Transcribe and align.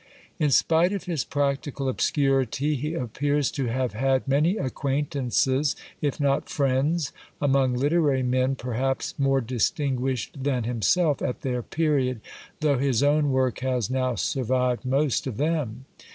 In 0.39 0.49
spite 0.49 0.93
of 0.93 1.03
his 1.03 1.23
practical 1.23 1.87
obscurity, 1.87 2.73
he 2.73 2.95
appears 2.95 3.51
to 3.51 3.67
have 3.67 3.93
had 3.93 4.27
many 4.27 4.57
acquaintances, 4.57 5.75
if 6.01 6.19
not 6.19 6.49
friends, 6.49 7.11
among 7.39 7.75
literary 7.75 8.23
men 8.23 8.55
perhaps 8.55 9.13
more 9.19 9.41
distinguished 9.41 10.41
than 10.43 10.63
himself 10.63 11.21
at 11.21 11.41
their 11.41 11.61
period, 11.61 12.19
i 12.25 12.55
though 12.61 12.77
his 12.79 13.03
own 13.03 13.29
work 13.29 13.59
has 13.59 13.91
now 13.91 14.15
survived 14.15 14.85
most 14.85 15.27
of 15.27 15.37
them. 15.37 15.85